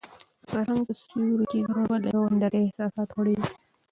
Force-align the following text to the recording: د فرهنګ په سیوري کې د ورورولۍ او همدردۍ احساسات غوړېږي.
د 0.41 0.43
فرهنګ 0.51 0.81
په 0.87 0.93
سیوري 0.99 1.45
کې 1.51 1.59
د 1.61 1.69
ورورولۍ 1.73 2.11
او 2.17 2.23
همدردۍ 2.29 2.61
احساسات 2.63 3.09
غوړېږي. 3.15 3.49